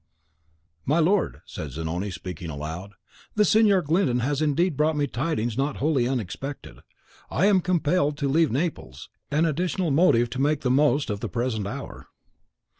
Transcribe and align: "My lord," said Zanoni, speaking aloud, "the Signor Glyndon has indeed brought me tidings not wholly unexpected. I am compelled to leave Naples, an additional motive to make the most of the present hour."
"My 0.83 0.97
lord," 0.97 1.41
said 1.45 1.69
Zanoni, 1.69 2.09
speaking 2.09 2.49
aloud, 2.49 2.93
"the 3.35 3.45
Signor 3.45 3.83
Glyndon 3.83 4.21
has 4.21 4.41
indeed 4.41 4.75
brought 4.75 4.95
me 4.97 5.05
tidings 5.05 5.59
not 5.59 5.77
wholly 5.77 6.07
unexpected. 6.07 6.79
I 7.29 7.45
am 7.45 7.61
compelled 7.61 8.17
to 8.17 8.27
leave 8.27 8.51
Naples, 8.51 9.09
an 9.29 9.45
additional 9.45 9.91
motive 9.91 10.31
to 10.31 10.41
make 10.41 10.61
the 10.61 10.71
most 10.71 11.11
of 11.11 11.19
the 11.19 11.29
present 11.29 11.67
hour." 11.67 12.07